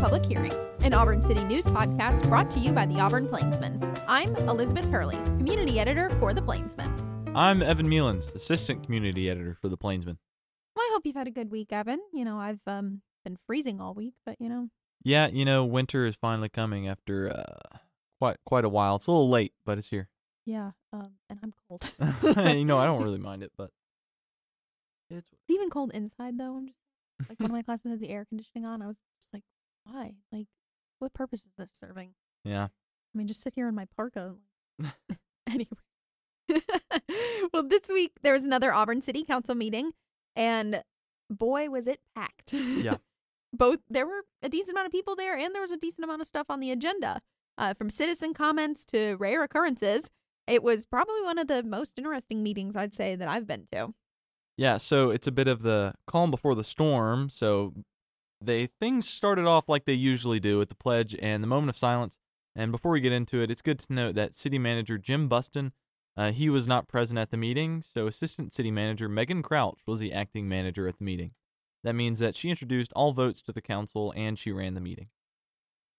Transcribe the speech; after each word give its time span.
Public 0.00 0.26
Hearing, 0.26 0.52
an 0.78 0.94
Auburn 0.94 1.20
City 1.20 1.42
News 1.42 1.66
podcast 1.66 2.22
brought 2.28 2.52
to 2.52 2.60
you 2.60 2.70
by 2.70 2.86
the 2.86 3.00
Auburn 3.00 3.26
Plainsman. 3.26 3.82
I'm 4.06 4.36
Elizabeth 4.36 4.88
Hurley, 4.88 5.16
community 5.16 5.80
editor 5.80 6.08
for 6.20 6.32
the 6.32 6.40
Plainsman. 6.40 7.32
I'm 7.34 7.62
Evan 7.62 7.88
Mealens, 7.88 8.32
assistant 8.32 8.84
community 8.84 9.28
editor 9.28 9.56
for 9.60 9.68
the 9.68 9.76
Plainsman. 9.76 10.18
Well, 10.76 10.84
I 10.84 10.90
hope 10.92 11.04
you've 11.04 11.16
had 11.16 11.26
a 11.26 11.32
good 11.32 11.50
week, 11.50 11.72
Evan. 11.72 11.98
You 12.12 12.24
know, 12.24 12.38
I've 12.38 12.60
um, 12.68 13.02
been 13.24 13.38
freezing 13.44 13.80
all 13.80 13.92
week, 13.92 14.14
but 14.24 14.36
you 14.38 14.48
know. 14.48 14.68
Yeah, 15.02 15.26
you 15.32 15.44
know, 15.44 15.64
winter 15.64 16.06
is 16.06 16.14
finally 16.14 16.48
coming 16.48 16.86
after 16.86 17.30
uh, 17.30 17.78
quite 18.20 18.36
quite 18.46 18.64
a 18.64 18.68
while. 18.68 18.96
It's 18.96 19.08
a 19.08 19.10
little 19.10 19.28
late, 19.28 19.52
but 19.66 19.78
it's 19.78 19.88
here. 19.88 20.08
Yeah, 20.46 20.70
um, 20.92 21.14
and 21.28 21.40
I'm 21.42 21.52
cold. 21.68 21.84
you 22.56 22.64
know, 22.64 22.78
I 22.78 22.86
don't 22.86 23.02
really 23.04 23.18
mind 23.18 23.42
it, 23.42 23.50
but 23.58 23.70
it's, 25.10 25.26
it's 25.32 25.50
even 25.50 25.70
cold 25.70 25.90
inside 25.92 26.38
though. 26.38 26.56
I'm 26.56 26.68
just 26.68 26.78
like 27.28 27.40
one 27.40 27.50
of 27.50 27.56
my 27.56 27.62
classes 27.62 27.90
had 27.90 27.98
the 27.98 28.10
air 28.10 28.24
conditioning 28.24 28.64
on. 28.64 28.80
I 28.80 28.86
was 28.86 28.96
why? 29.90 30.14
Like, 30.32 30.46
what 30.98 31.14
purpose 31.14 31.40
is 31.40 31.52
this 31.56 31.70
serving? 31.72 32.14
Yeah. 32.44 32.64
I 32.64 33.18
mean, 33.18 33.26
just 33.26 33.40
sit 33.40 33.54
here 33.54 33.68
in 33.68 33.74
my 33.74 33.86
parka. 33.96 34.34
anyway. 35.46 35.66
well, 37.52 37.62
this 37.62 37.88
week 37.92 38.12
there 38.22 38.32
was 38.32 38.44
another 38.44 38.72
Auburn 38.72 39.02
City 39.02 39.24
Council 39.24 39.54
meeting, 39.54 39.92
and 40.34 40.82
boy, 41.30 41.68
was 41.68 41.86
it 41.86 42.00
packed. 42.14 42.52
Yeah. 42.52 42.96
Both 43.52 43.80
there 43.88 44.06
were 44.06 44.22
a 44.42 44.48
decent 44.48 44.72
amount 44.72 44.86
of 44.86 44.92
people 44.92 45.16
there, 45.16 45.36
and 45.36 45.54
there 45.54 45.62
was 45.62 45.72
a 45.72 45.76
decent 45.76 46.04
amount 46.04 46.20
of 46.20 46.26
stuff 46.26 46.46
on 46.48 46.60
the 46.60 46.70
agenda, 46.70 47.20
uh, 47.56 47.74
from 47.74 47.90
citizen 47.90 48.34
comments 48.34 48.84
to 48.86 49.16
rare 49.16 49.42
occurrences. 49.42 50.10
It 50.46 50.62
was 50.62 50.86
probably 50.86 51.22
one 51.22 51.38
of 51.38 51.48
the 51.48 51.62
most 51.62 51.98
interesting 51.98 52.42
meetings 52.42 52.76
I'd 52.76 52.94
say 52.94 53.14
that 53.14 53.28
I've 53.28 53.46
been 53.46 53.66
to. 53.72 53.94
Yeah, 54.56 54.78
so 54.78 55.10
it's 55.10 55.26
a 55.26 55.32
bit 55.32 55.46
of 55.46 55.62
the 55.62 55.94
calm 56.06 56.30
before 56.30 56.54
the 56.54 56.64
storm. 56.64 57.28
So 57.28 57.74
they 58.40 58.66
things 58.80 59.08
started 59.08 59.46
off 59.46 59.68
like 59.68 59.84
they 59.84 59.92
usually 59.92 60.40
do 60.40 60.58
with 60.58 60.68
the 60.68 60.74
pledge 60.74 61.16
and 61.20 61.42
the 61.42 61.48
moment 61.48 61.70
of 61.70 61.76
silence. 61.76 62.16
And 62.54 62.72
before 62.72 62.92
we 62.92 63.00
get 63.00 63.12
into 63.12 63.42
it, 63.42 63.50
it's 63.50 63.62
good 63.62 63.78
to 63.80 63.92
note 63.92 64.14
that 64.16 64.34
City 64.34 64.58
Manager 64.58 64.98
Jim 64.98 65.28
Buston, 65.28 65.72
uh, 66.16 66.32
he 66.32 66.50
was 66.50 66.66
not 66.66 66.88
present 66.88 67.18
at 67.18 67.30
the 67.30 67.36
meeting. 67.36 67.82
So 67.82 68.06
Assistant 68.06 68.52
City 68.52 68.70
Manager 68.70 69.08
Megan 69.08 69.42
Crouch 69.42 69.80
was 69.86 70.00
the 70.00 70.12
acting 70.12 70.48
manager 70.48 70.88
at 70.88 70.98
the 70.98 71.04
meeting. 71.04 71.32
That 71.84 71.94
means 71.94 72.18
that 72.18 72.34
she 72.34 72.50
introduced 72.50 72.92
all 72.94 73.12
votes 73.12 73.40
to 73.42 73.52
the 73.52 73.60
council 73.60 74.12
and 74.16 74.38
she 74.38 74.50
ran 74.50 74.74
the 74.74 74.80
meeting. 74.80 75.08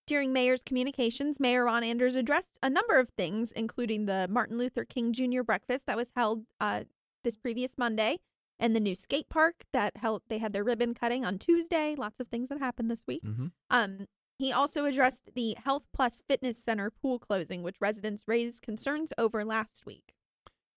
During 0.05 0.33
Mayor's 0.33 0.63
communications, 0.63 1.39
Mayor 1.39 1.65
Ron 1.65 1.83
Anders 1.83 2.15
addressed 2.15 2.57
a 2.63 2.69
number 2.69 2.99
of 2.99 3.09
things, 3.15 3.51
including 3.51 4.05
the 4.05 4.27
Martin 4.27 4.57
Luther 4.57 4.83
King 4.83 5.13
Jr. 5.13 5.43
breakfast 5.43 5.85
that 5.85 5.95
was 5.95 6.09
held 6.15 6.45
uh, 6.59 6.85
this 7.23 7.35
previous 7.35 7.77
Monday, 7.77 8.17
and 8.59 8.75
the 8.75 8.79
new 8.79 8.95
skate 8.95 9.29
park 9.29 9.63
that 9.73 9.97
held 9.97 10.23
they 10.27 10.37
had 10.37 10.53
their 10.53 10.63
ribbon 10.63 10.93
cutting 10.93 11.25
on 11.25 11.37
Tuesday. 11.37 11.95
Lots 11.97 12.19
of 12.19 12.27
things 12.27 12.49
that 12.49 12.59
happened 12.59 12.91
this 12.91 13.05
week. 13.07 13.23
Mm-hmm. 13.23 13.47
Um, 13.69 14.07
he 14.37 14.51
also 14.53 14.85
addressed 14.85 15.33
the 15.35 15.57
Health 15.63 15.83
Plus 15.93 16.21
Fitness 16.27 16.57
Center 16.57 16.89
pool 16.89 17.19
closing, 17.19 17.61
which 17.61 17.75
residents 17.81 18.23
raised 18.25 18.61
concerns 18.61 19.11
over 19.17 19.43
last 19.43 19.85
week. 19.85 20.13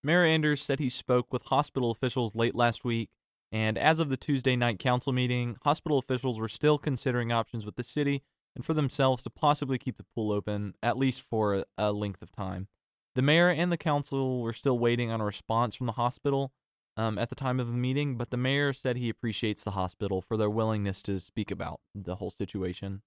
Mayor 0.03 0.25
Anders 0.25 0.61
said 0.61 0.81
he 0.81 0.89
spoke 0.89 1.33
with 1.33 1.43
hospital 1.43 1.93
officials 1.93 2.35
late 2.35 2.57
last 2.57 2.85
week, 2.85 3.11
and 3.53 3.79
as 3.79 4.01
of 4.01 4.09
the 4.09 4.17
Tuesday 4.17 4.57
night 4.57 4.81
council 4.81 5.13
meeting, 5.13 5.57
hospital 5.63 5.99
officials 5.99 6.41
were 6.41 6.49
still 6.49 6.77
considering 6.77 7.31
options 7.31 7.65
with 7.65 7.77
the 7.77 7.85
city 7.85 8.23
and 8.57 8.65
for 8.65 8.75
themselves 8.75 9.23
to 9.23 9.31
possibly 9.31 9.79
keep 9.79 9.97
the 9.97 10.07
pool 10.15 10.33
open, 10.33 10.75
at 10.83 10.99
least 10.99 11.23
for 11.23 11.65
a 11.79 11.93
length 11.93 12.21
of 12.21 12.33
time. 12.33 12.67
The 13.15 13.23
mayor 13.23 13.49
and 13.49 13.71
the 13.71 13.77
council 13.77 14.43
were 14.43 14.53
still 14.53 14.79
waiting 14.79 15.11
on 15.11 15.21
a 15.21 15.25
response 15.25 15.75
from 15.75 15.87
the 15.87 15.93
hospital, 15.93 16.53
um, 16.97 17.19
at 17.19 17.29
the 17.29 17.35
time 17.35 17.61
of 17.61 17.69
the 17.69 17.73
meeting, 17.73 18.17
but 18.17 18.31
the 18.31 18.37
mayor 18.37 18.73
said 18.73 18.97
he 18.97 19.09
appreciates 19.09 19.65
the 19.65 19.73
hospital 19.73 20.21
for 20.21 20.37
their 20.37 20.51
willingness 20.51 21.03
to 21.03 21.19
speak 21.21 21.51
about 21.51 21.81
the 21.95 22.17
whole 22.17 22.31
situation. 22.31 23.03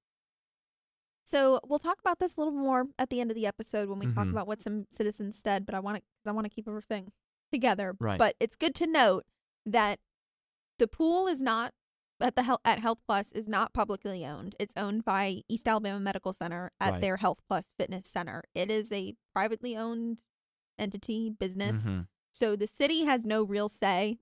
So 1.26 1.60
we'll 1.66 1.80
talk 1.80 2.00
about 2.00 2.20
this 2.20 2.38
a 2.38 2.40
little 2.40 2.54
more 2.54 2.86
at 3.00 3.10
the 3.10 3.20
end 3.20 3.32
of 3.32 3.36
the 3.36 3.48
episode 3.48 3.90
when 3.90 3.98
we 3.98 4.06
mm-hmm. 4.06 4.16
talk 4.16 4.28
about 4.28 4.48
what 4.48 4.62
some 4.62 4.86
citizens 4.92 5.42
said. 5.44 5.66
But 5.66 5.74
I 5.74 5.80
want 5.80 5.98
to, 5.98 6.30
I 6.30 6.34
want 6.34 6.46
to 6.46 6.50
keep 6.50 6.68
everything 6.68 7.12
together. 7.52 7.96
Right. 8.00 8.20
But 8.20 8.36
it's 8.40 8.56
good 8.56 8.76
to 8.76 8.88
note 8.88 9.26
that 9.66 10.00
the 10.78 10.88
pool 10.88 11.28
is 11.28 11.42
not 11.42 11.74
at 12.22 12.36
the 12.36 12.44
health 12.44 12.62
at 12.64 12.80
Health 12.80 13.00
Plus 13.08 13.32
is 13.32 13.48
not 13.48 13.74
publicly 13.74 14.26
owned. 14.26 14.56
It's 14.60 14.74
owned 14.78 15.04
by 15.04 15.42
East 15.50 15.68
Alabama 15.68 16.00
Medical 16.00 16.32
Center 16.32 16.72
at 16.80 16.94
right. 16.94 17.02
their 17.02 17.18
Health 17.18 17.40
Plus 17.48 17.74
Fitness 17.78 18.08
Center. 18.08 18.44
It 18.54 18.70
is 18.70 18.92
a 18.92 19.16
privately 19.34 19.76
owned 19.76 20.22
entity 20.78 21.30
business. 21.30 21.88
Mm-hmm. 21.88 22.02
So 22.36 22.58
the 22.58 22.68
city 22.68 23.06
has 23.06 23.26
no 23.26 23.44
real 23.44 23.70
say 23.70 24.18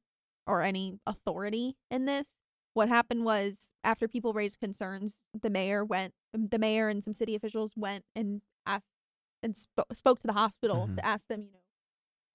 or 0.45 0.61
any 0.61 0.99
authority 1.07 1.77
in 1.89 2.05
this. 2.05 2.35
What 2.75 2.87
happened 2.87 3.25
was 3.25 3.71
after 3.83 4.07
people 4.07 4.33
raised 4.33 4.59
concerns, 4.59 5.19
the 5.41 5.49
mayor 5.49 5.83
went, 5.83 6.13
the 6.31 6.59
mayor 6.59 6.89
and 6.89 7.03
some 7.03 7.13
city 7.13 7.33
officials 7.33 7.73
went 7.75 8.05
and 8.15 8.43
asked 8.67 8.85
and 9.41 9.57
sp- 9.57 9.89
spoke 9.93 10.19
to 10.19 10.27
the 10.27 10.33
hospital 10.33 10.85
mm-hmm. 10.85 10.97
to 10.97 11.05
ask 11.05 11.25
them, 11.27 11.41
you 11.41 11.53
know, 11.53 11.59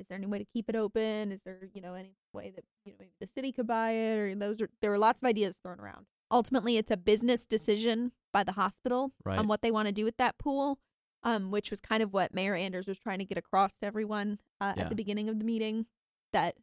is 0.00 0.08
there 0.08 0.18
any 0.18 0.26
way 0.26 0.38
to 0.38 0.44
keep 0.52 0.68
it 0.68 0.74
open? 0.74 1.30
Is 1.30 1.42
there, 1.44 1.60
you 1.72 1.80
know, 1.80 1.94
any 1.94 2.16
way 2.32 2.52
that 2.56 2.64
you 2.84 2.90
know 2.90 2.96
maybe 2.98 3.12
the 3.20 3.28
city 3.28 3.52
could 3.52 3.68
buy 3.68 3.92
it? 3.92 4.18
Or 4.18 4.34
those 4.34 4.60
are 4.60 4.68
there 4.82 4.90
were 4.90 4.98
lots 4.98 5.20
of 5.20 5.26
ideas 5.26 5.58
thrown 5.62 5.78
around. 5.78 6.06
Ultimately, 6.28 6.76
it's 6.76 6.90
a 6.90 6.96
business 6.96 7.46
decision 7.46 8.10
by 8.32 8.42
the 8.42 8.52
hospital 8.52 9.12
right. 9.24 9.38
on 9.38 9.46
what 9.46 9.62
they 9.62 9.70
want 9.70 9.86
to 9.86 9.92
do 9.92 10.04
with 10.04 10.16
that 10.16 10.38
pool 10.38 10.80
um, 11.22 11.50
which 11.50 11.70
was 11.70 11.80
kind 11.80 12.02
of 12.02 12.12
what 12.12 12.34
Mayor 12.34 12.54
Anders 12.54 12.86
was 12.86 12.98
trying 12.98 13.18
to 13.18 13.24
get 13.24 13.38
across 13.38 13.76
to 13.78 13.86
everyone 13.86 14.38
uh, 14.60 14.74
yeah. 14.76 14.84
at 14.84 14.88
the 14.88 14.94
beginning 14.94 15.28
of 15.28 15.38
the 15.38 15.44
meeting 15.44 15.86
that 16.32 16.56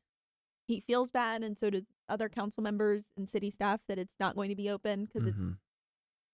he 0.68 0.80
feels 0.80 1.12
bad, 1.12 1.44
and 1.44 1.58
so 1.58 1.70
do 1.70 1.84
other 2.10 2.30
council 2.30 2.64
members 2.64 3.12
and 3.18 3.30
city 3.30 3.52
staff 3.52 3.82
that 3.88 4.00
it's 4.00 4.16
not 4.20 4.36
going 4.36 4.50
to 4.50 4.56
be 4.56 4.70
open 4.70 5.06
because 5.06 5.28
mm-hmm. 5.28 5.50
it's 5.50 5.58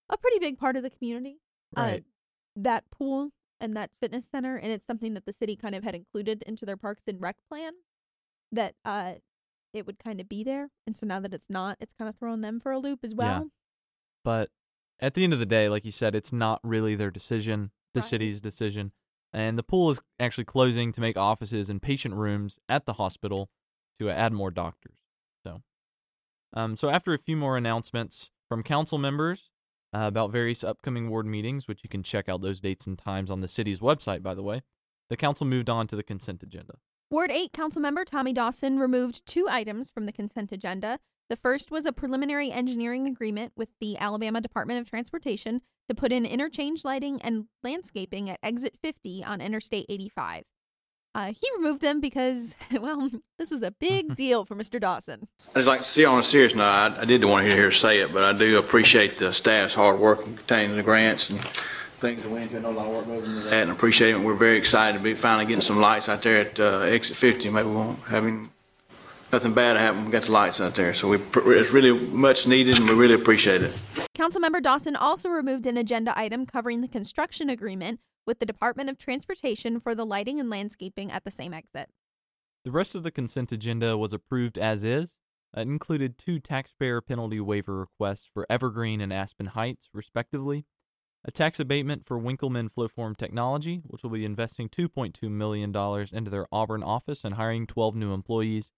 a 0.10 0.18
pretty 0.18 0.40
big 0.40 0.58
part 0.58 0.76
of 0.76 0.84
the 0.84 0.90
community. 0.90 1.38
Right. 1.76 2.00
Uh, 2.00 2.04
that 2.58 2.84
pool 2.92 3.32
and 3.60 3.76
that 3.78 3.92
fitness 4.00 4.26
center, 4.30 4.56
and 4.56 4.72
it's 4.72 4.86
something 4.86 5.14
that 5.14 5.26
the 5.26 5.34
city 5.34 5.56
kind 5.56 5.76
of 5.76 5.84
had 5.84 5.96
included 5.96 6.44
into 6.44 6.66
their 6.66 6.78
parks 6.78 7.04
and 7.08 7.22
rec 7.22 7.38
plan 7.48 7.74
that 8.52 8.76
uh, 8.84 9.14
it 9.74 9.86
would 9.86 10.00
kind 10.00 10.20
of 10.20 10.28
be 10.28 10.44
there. 10.44 10.70
And 10.86 10.98
so 10.98 11.06
now 11.06 11.20
that 11.22 11.34
it's 11.34 11.50
not, 11.50 11.78
it's 11.80 11.94
kind 11.94 12.10
of 12.10 12.16
throwing 12.18 12.42
them 12.42 12.60
for 12.60 12.72
a 12.72 12.80
loop 12.80 13.00
as 13.04 13.16
well. 13.16 13.44
Yeah. 13.44 13.48
But 14.24 14.50
at 15.00 15.14
the 15.14 15.24
end 15.24 15.34
of 15.34 15.40
the 15.40 15.46
day, 15.46 15.70
like 15.70 15.86
you 15.86 15.92
said, 15.92 16.16
it's 16.16 16.34
not 16.34 16.60
really 16.64 16.96
their 16.96 17.12
decision 17.12 17.72
the 17.94 18.00
right. 18.00 18.10
city's 18.10 18.42
decision. 18.42 18.92
And 19.34 19.58
the 19.58 19.64
pool 19.64 19.90
is 19.90 20.00
actually 20.20 20.46
closing 20.46 20.92
to 20.92 21.02
make 21.02 21.18
offices 21.18 21.70
and 21.70 21.82
patient 21.82 22.16
rooms 22.16 22.58
at 22.68 22.86
the 22.86 22.94
hospital 22.94 23.50
to 24.00 24.10
add 24.10 24.34
more 24.34 24.52
doctors. 24.52 24.98
So, 25.46 25.62
um, 26.54 26.76
so 26.76 26.90
after 26.90 27.14
a 27.14 27.18
few 27.18 27.38
more 27.38 27.56
announcements 27.56 28.30
from 28.50 28.64
council 28.64 28.98
members 28.98 29.50
uh, 29.94 30.00
about 30.06 30.32
various 30.32 30.64
upcoming 30.64 31.10
ward 31.10 31.26
meetings, 31.26 31.68
which 31.68 31.84
you 31.84 31.90
can 31.90 32.04
check 32.04 32.28
out 32.28 32.42
those 32.42 32.60
dates 32.60 32.88
and 32.88 32.98
times 32.98 33.32
on 33.32 33.40
the 33.40 33.48
city's 33.48 33.80
website, 33.80 34.22
by 34.22 34.34
the 34.34 34.44
way, 34.44 34.62
the 35.10 35.18
council 35.18 35.46
moved 35.46 35.70
on 35.70 35.88
to 35.88 35.96
the 35.96 36.04
consent 36.04 36.44
agenda. 36.44 36.76
Ward 37.10 37.32
8 37.32 37.52
council 37.52 37.82
member 37.82 38.06
Tommy 38.06 38.32
Dawson 38.32 38.80
removed 38.80 39.26
two 39.26 39.48
items 39.50 39.90
from 39.90 40.06
the 40.06 40.14
consent 40.14 40.54
agenda. 40.54 41.00
The 41.32 41.38
first 41.38 41.72
was 41.72 41.86
a 41.86 41.94
preliminary 41.94 42.52
engineering 42.52 43.08
agreement 43.08 43.54
with 43.56 43.70
the 43.80 43.98
Alabama 43.98 44.42
Department 44.42 44.82
of 44.82 44.90
Transportation 44.90 45.62
to 45.88 45.96
put 45.96 46.12
in 46.12 46.26
interchange 46.26 46.84
lighting 46.84 47.22
and 47.22 47.46
landscaping 47.64 48.30
at 48.30 48.38
exit 48.44 48.76
50 48.82 49.24
on 49.24 49.40
Interstate 49.40 49.86
85. 49.88 50.44
Uh, 51.16 51.28
he 51.28 51.48
removed 51.56 51.82
them 51.82 52.02
because, 52.02 52.56
well, 52.82 53.10
this 53.40 53.50
was 53.50 53.64
a 53.64 53.72
big 53.72 54.14
deal 54.18 54.44
for 54.44 54.58
Mr. 54.58 54.78
Dawson. 54.78 55.30
I 55.56 55.60
just 55.60 55.70
like 55.70 55.80
to 55.80 55.88
see 55.88 56.04
on 56.04 56.20
a 56.20 56.24
serious 56.24 56.54
note, 56.54 56.66
I, 56.66 56.98
I 57.00 57.06
didn't 57.06 57.30
want 57.30 57.48
to 57.48 57.56
hear 57.56 57.64
her 57.64 57.72
say 57.72 58.00
it, 58.00 58.12
but 58.12 58.26
I 58.26 58.38
do 58.38 58.60
appreciate 58.60 59.18
the 59.18 59.32
staff's 59.32 59.74
hard 59.74 60.02
work 60.02 60.28
in 60.28 60.36
containing 60.36 60.76
the 60.76 60.84
grants 60.84 61.30
and 61.30 61.40
things 62.02 62.24
that 62.24 62.30
went 62.30 62.52
into 62.52 62.58
it. 62.58 62.60
I 62.60 62.64
know 62.64 62.72
a 62.72 62.78
lot 62.78 62.88
of 62.88 62.94
work 62.94 63.06
goes 63.06 63.24
into 63.24 63.50
that 63.50 63.54
and 63.54 63.72
appreciate 63.72 64.16
it. 64.16 64.18
We're 64.18 64.34
very 64.34 64.58
excited 64.58 64.98
to 64.98 65.02
be 65.02 65.14
finally 65.14 65.46
getting 65.46 65.62
some 65.62 65.80
lights 65.80 66.10
out 66.10 66.24
there 66.24 66.42
at 66.42 66.60
uh, 66.60 66.80
exit 66.80 67.16
50. 67.16 67.50
Maybe 67.52 67.70
we 67.70 67.76
won't 67.76 68.04
have 68.08 68.26
any, 68.26 68.50
nothing 69.32 69.54
bad 69.54 69.78
happened. 69.78 70.06
We 70.06 70.12
got 70.12 70.24
the 70.24 70.32
lights 70.32 70.62
out 70.62 70.76
there. 70.76 70.94
So 70.94 71.10
we, 71.10 71.18
it's 71.18 71.72
really 71.72 71.92
much 71.92 72.48
needed 72.48 72.78
and 72.78 72.88
we 72.88 72.96
really 72.96 73.14
appreciate 73.14 73.62
it. 73.62 73.72
Councilmember 74.16 74.62
Dawson 74.62 74.96
also 74.96 75.30
removed 75.30 75.66
an 75.66 75.78
agenda 75.78 76.18
item 76.18 76.46
covering 76.46 76.82
the 76.82 76.88
construction 76.88 77.50
agreement 77.50 78.00
with 78.26 78.40
the 78.40 78.46
Department 78.46 78.90
of 78.90 78.98
Transportation 78.98 79.80
for 79.80 79.96
the 79.96 80.06
lighting 80.06 80.40
and 80.40 80.50
landscaping 80.50 81.12
at 81.12 81.24
the 81.24 81.32
same 81.32 81.54
exit. 81.54 81.90
The 82.64 82.72
rest 82.72 82.94
of 82.94 83.04
the 83.04 83.12
consent 83.12 83.52
agenda 83.52 83.98
was 83.98 84.14
approved 84.14 84.58
as 84.58 84.84
is. 84.84 85.16
It 85.56 85.62
included 85.62 86.18
two 86.18 86.40
taxpayer 86.40 87.02
penalty 87.02 87.40
waiver 87.40 87.80
requests 87.80 88.30
for 88.32 88.46
Evergreen 88.50 89.02
and 89.02 89.12
Aspen 89.12 89.48
Heights, 89.48 89.90
respectively, 89.94 90.66
a 91.26 91.32
tax 91.32 91.60
abatement 91.60 92.06
for 92.06 92.20
Winkelmann 92.20 92.70
Flowform 92.72 93.18
Technology, 93.18 93.82
which 93.86 94.04
will 94.04 94.12
be 94.12 94.26
investing 94.26 94.70
$2.2 94.70 95.30
million 95.30 95.76
into 96.14 96.32
their 96.32 96.48
Auburn 96.52 96.84
office 96.84 97.24
and 97.24 97.36
hiring 97.36 97.68
12 97.68 97.96
new 97.96 98.14
employees. 98.14 98.70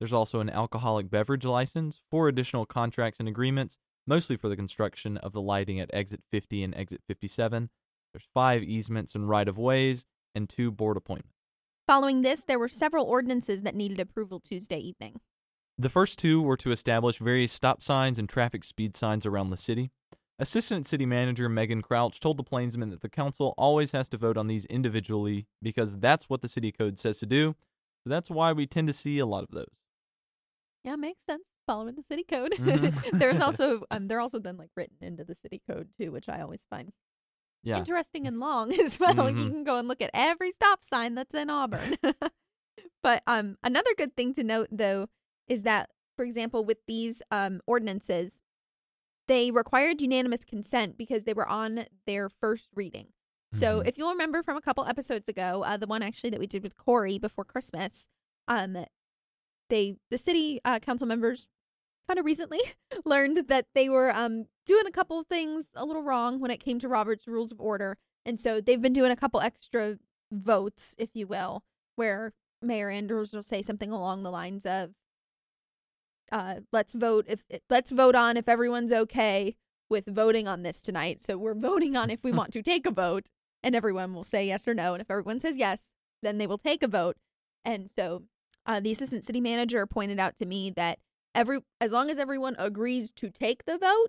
There's 0.00 0.12
also 0.14 0.40
an 0.40 0.48
alcoholic 0.48 1.10
beverage 1.10 1.44
license, 1.44 2.00
four 2.10 2.28
additional 2.28 2.64
contracts 2.64 3.20
and 3.20 3.28
agreements, 3.28 3.76
mostly 4.06 4.36
for 4.36 4.48
the 4.48 4.56
construction 4.56 5.18
of 5.18 5.32
the 5.32 5.42
lighting 5.42 5.78
at 5.78 5.90
exit 5.92 6.22
50 6.32 6.64
and 6.64 6.74
exit 6.74 7.02
57. 7.06 7.68
There's 8.12 8.26
five 8.32 8.62
easements 8.62 9.14
and 9.14 9.28
right 9.28 9.46
of 9.46 9.58
ways, 9.58 10.06
and 10.34 10.48
two 10.48 10.70
board 10.70 10.96
appointments. 10.96 11.36
Following 11.86 12.22
this, 12.22 12.44
there 12.44 12.58
were 12.58 12.68
several 12.68 13.04
ordinances 13.04 13.62
that 13.62 13.74
needed 13.74 14.00
approval 14.00 14.40
Tuesday 14.40 14.78
evening. 14.78 15.20
The 15.76 15.88
first 15.88 16.18
two 16.18 16.42
were 16.42 16.56
to 16.58 16.70
establish 16.70 17.18
various 17.18 17.52
stop 17.52 17.82
signs 17.82 18.18
and 18.18 18.28
traffic 18.28 18.64
speed 18.64 18.96
signs 18.96 19.26
around 19.26 19.50
the 19.50 19.56
city. 19.56 19.90
Assistant 20.38 20.86
City 20.86 21.04
Manager 21.04 21.50
Megan 21.50 21.82
Crouch 21.82 22.20
told 22.20 22.38
the 22.38 22.42
Plainsman 22.42 22.88
that 22.88 23.02
the 23.02 23.08
council 23.10 23.52
always 23.58 23.92
has 23.92 24.08
to 24.08 24.16
vote 24.16 24.38
on 24.38 24.46
these 24.46 24.64
individually 24.66 25.46
because 25.60 25.98
that's 25.98 26.30
what 26.30 26.40
the 26.40 26.48
city 26.48 26.72
code 26.72 26.98
says 26.98 27.18
to 27.18 27.26
do. 27.26 27.54
So 28.04 28.10
that's 28.10 28.30
why 28.30 28.52
we 28.52 28.66
tend 28.66 28.86
to 28.86 28.94
see 28.94 29.18
a 29.18 29.26
lot 29.26 29.42
of 29.42 29.50
those. 29.50 29.68
Yeah, 30.84 30.96
makes 30.96 31.20
sense. 31.28 31.48
Following 31.66 31.94
the 31.94 32.02
city 32.02 32.24
code. 32.24 32.52
Mhm. 32.52 33.18
There's 33.18 33.40
also 33.40 33.84
um 33.90 34.08
they're 34.08 34.20
also 34.20 34.38
then 34.38 34.56
like 34.56 34.70
written 34.76 34.96
into 35.02 35.24
the 35.24 35.34
city 35.34 35.60
code 35.68 35.88
too, 35.98 36.10
which 36.10 36.28
I 36.28 36.40
always 36.40 36.64
find 36.70 36.90
Yeah. 37.62 37.78
interesting 37.78 38.26
and 38.26 38.40
long 38.40 38.72
as 38.80 38.98
well. 38.98 39.28
You 39.30 39.36
Mhm. 39.36 39.50
can 39.50 39.64
go 39.64 39.78
and 39.78 39.88
look 39.88 40.00
at 40.00 40.10
every 40.14 40.50
stop 40.50 40.82
sign 40.82 41.14
that's 41.14 41.34
in 41.34 41.50
Auburn. 41.50 41.96
but 43.02 43.22
um 43.26 43.56
another 43.62 43.90
good 43.96 44.16
thing 44.16 44.32
to 44.34 44.44
note 44.44 44.68
though 44.70 45.08
is 45.48 45.62
that 45.62 45.90
for 46.16 46.24
example 46.24 46.64
with 46.64 46.78
these 46.86 47.22
um 47.30 47.60
ordinances 47.66 48.38
they 49.28 49.50
required 49.50 50.00
unanimous 50.00 50.44
consent 50.44 50.96
because 50.98 51.24
they 51.24 51.34
were 51.34 51.48
on 51.48 51.84
their 52.06 52.28
first 52.28 52.68
reading. 52.74 53.08
So 53.52 53.80
Mhm. 53.80 53.86
if 53.88 53.98
you'll 53.98 54.10
remember 54.10 54.42
from 54.42 54.56
a 54.56 54.60
couple 54.60 54.84
episodes 54.86 55.28
ago, 55.28 55.62
uh, 55.64 55.76
the 55.76 55.86
one 55.86 56.02
actually 56.02 56.30
that 56.30 56.40
we 56.40 56.46
did 56.48 56.62
with 56.64 56.76
Corey 56.76 57.18
before 57.18 57.44
Christmas, 57.44 58.06
um, 58.48 58.76
they 59.70 59.96
the 60.10 60.18
city 60.18 60.60
uh, 60.64 60.78
council 60.78 61.06
members 61.06 61.48
kind 62.08 62.18
of 62.18 62.24
recently 62.24 62.60
learned 63.04 63.48
that 63.48 63.66
they 63.74 63.88
were 63.88 64.14
um 64.14 64.46
doing 64.66 64.86
a 64.86 64.90
couple 64.90 65.18
of 65.18 65.26
things 65.26 65.66
a 65.74 65.84
little 65.84 66.02
wrong 66.02 66.40
when 66.40 66.50
it 66.50 66.62
came 66.62 66.78
to 66.80 66.88
Robert's 66.88 67.26
Rules 67.26 67.50
of 67.50 67.60
Order, 67.60 67.96
and 68.24 68.40
so 68.40 68.60
they've 68.60 68.82
been 68.82 68.92
doing 68.92 69.10
a 69.10 69.16
couple 69.16 69.40
extra 69.40 69.98
votes, 70.30 70.94
if 70.98 71.10
you 71.14 71.26
will, 71.26 71.64
where 71.96 72.32
Mayor 72.62 72.90
Anders 72.90 73.32
will 73.32 73.42
say 73.42 73.62
something 73.62 73.90
along 73.90 74.22
the 74.22 74.30
lines 74.30 74.66
of, 74.66 74.90
uh, 76.30 76.56
"Let's 76.72 76.92
vote 76.92 77.24
if 77.28 77.46
let's 77.70 77.90
vote 77.90 78.14
on 78.14 78.36
if 78.36 78.48
everyone's 78.48 78.92
okay." 78.92 79.56
With 79.88 80.06
voting 80.06 80.46
on 80.46 80.62
this 80.62 80.80
tonight. 80.80 81.20
So 81.20 81.36
we're 81.36 81.52
voting 81.52 81.96
on 81.96 82.10
if 82.10 82.22
we 82.22 82.30
want 82.40 82.52
to 82.52 82.62
take 82.62 82.86
a 82.86 82.92
vote 82.92 83.26
and 83.60 83.74
everyone 83.74 84.14
will 84.14 84.22
say 84.24 84.46
yes 84.46 84.66
or 84.68 84.74
no. 84.74 84.94
And 84.94 85.00
if 85.00 85.10
everyone 85.10 85.40
says 85.40 85.56
yes, 85.56 85.90
then 86.22 86.38
they 86.38 86.46
will 86.46 86.58
take 86.58 86.82
a 86.82 86.88
vote. 86.88 87.16
And 87.64 87.90
so 87.90 88.22
uh, 88.66 88.80
the 88.80 88.92
assistant 88.92 89.24
city 89.24 89.40
manager 89.40 89.86
pointed 89.86 90.18
out 90.20 90.36
to 90.36 90.46
me 90.46 90.70
that 90.70 90.98
every 91.34 91.60
as 91.80 91.92
long 91.92 92.10
as 92.10 92.18
everyone 92.18 92.56
agrees 92.58 93.10
to 93.12 93.30
take 93.30 93.64
the 93.64 93.78
vote, 93.78 94.08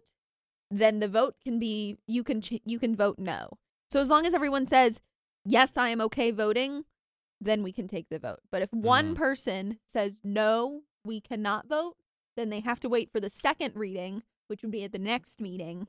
then 0.69 1.00
the 1.00 1.07
vote 1.07 1.36
can 1.44 1.59
be 1.59 1.98
you 2.07 2.24
can 2.24 2.42
ch- 2.42 2.62
you 2.65 2.80
can 2.80 2.95
vote 2.95 3.19
no. 3.19 3.50
So 3.92 4.00
as 4.00 4.09
long 4.09 4.25
as 4.25 4.33
everyone 4.33 4.65
says 4.65 5.00
yes, 5.45 5.75
I 5.77 5.89
am 5.89 6.01
okay 6.01 6.31
voting, 6.31 6.83
then 7.39 7.63
we 7.63 7.71
can 7.71 7.88
take 7.88 8.07
the 8.09 8.19
vote. 8.19 8.39
But 8.51 8.62
if 8.62 8.71
one 8.71 9.13
Mhm. 9.13 9.18
person 9.18 9.80
says 9.88 10.21
no, 10.24 10.83
we 11.03 11.19
cannot 11.19 11.68
vote, 11.68 11.95
then 12.38 12.50
they 12.50 12.59
have 12.59 12.80
to 12.81 12.89
wait 12.89 13.12
for 13.12 13.19
the 13.19 13.30
second 13.30 13.75
reading, 13.75 14.24
which 14.48 14.62
would 14.62 14.71
be 14.71 14.83
at 14.83 14.92
the 14.92 15.00
next 15.00 15.42
meeting, 15.42 15.88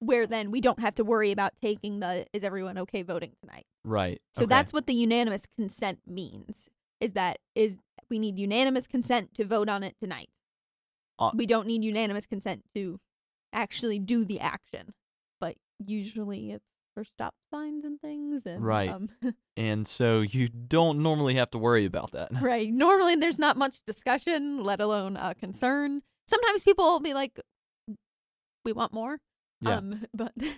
where 0.00 0.26
then 0.26 0.50
we 0.50 0.60
don't 0.60 0.80
have 0.80 0.94
to 0.96 1.04
worry 1.04 1.30
about 1.32 1.56
taking 1.56 2.00
the 2.00 2.26
is 2.32 2.42
everyone 2.44 2.76
okay 2.78 3.02
voting 3.02 3.32
tonight. 3.40 3.66
Right. 3.84 4.20
So 4.32 4.42
okay. 4.44 4.48
that's 4.48 4.72
what 4.72 4.86
the 4.86 4.94
unanimous 4.94 5.46
consent 5.56 6.00
means. 6.06 6.68
Is 7.00 7.12
that 7.12 7.38
is 7.54 7.76
we 8.10 8.18
need 8.18 8.38
unanimous 8.38 8.86
consent 8.86 9.34
to 9.34 9.44
vote 9.44 9.68
on 9.68 9.82
it 9.82 9.96
tonight. 10.00 10.28
Uh, 11.18 11.30
we 11.34 11.46
don't 11.46 11.66
need 11.66 11.82
unanimous 11.84 12.26
consent 12.26 12.62
to 12.74 12.98
actually 13.52 13.98
do 13.98 14.24
the 14.24 14.40
action. 14.40 14.92
But 15.40 15.56
usually 15.84 16.52
it's 16.52 16.64
for 16.94 17.04
stop 17.04 17.34
signs 17.52 17.84
and 17.84 18.00
things 18.00 18.42
and 18.46 18.64
Right. 18.64 18.88
um, 18.90 19.10
And 19.56 19.86
so 19.86 20.20
you 20.20 20.48
don't 20.48 21.02
normally 21.02 21.34
have 21.34 21.50
to 21.50 21.58
worry 21.58 21.84
about 21.84 22.12
that. 22.12 22.28
right. 22.40 22.70
Normally 22.72 23.16
there's 23.16 23.38
not 23.38 23.56
much 23.56 23.80
discussion, 23.86 24.62
let 24.62 24.80
alone 24.80 25.16
uh, 25.16 25.34
concern. 25.38 26.02
Sometimes 26.26 26.62
people 26.62 26.84
will 26.84 27.00
be 27.00 27.12
like 27.14 27.38
we 28.64 28.72
want 28.72 28.92
more. 28.92 29.18
Yeah. 29.60 29.76
Um 29.76 30.04
but 30.14 30.32
then 30.36 30.54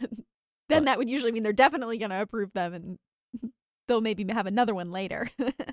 But- 0.69 0.85
that 0.85 0.99
would 0.99 1.09
usually 1.11 1.33
mean 1.33 1.43
they're 1.43 1.53
definitely 1.53 1.99
going 1.99 2.11
to 2.11 2.21
approve 2.21 2.53
them 2.53 2.75
and 2.75 2.99
they'll 3.89 4.01
maybe 4.01 4.25
have 4.33 4.47
another 4.47 4.75
one 4.75 4.91
later. 4.93 5.29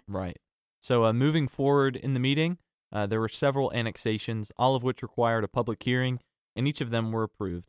Right. 0.07 0.37
So 0.85 1.03
uh, 1.03 1.13
moving 1.13 1.47
forward 1.47 1.95
in 1.95 2.13
the 2.13 2.19
meeting, 2.19 2.59
uh, 2.93 3.07
there 3.07 3.19
were 3.19 3.27
several 3.27 3.73
annexations, 3.73 4.51
all 4.55 4.75
of 4.75 4.83
which 4.83 5.01
required 5.01 5.43
a 5.43 5.47
public 5.47 5.81
hearing, 5.81 6.19
and 6.55 6.67
each 6.67 6.79
of 6.79 6.91
them 6.91 7.11
were 7.11 7.23
approved. 7.23 7.65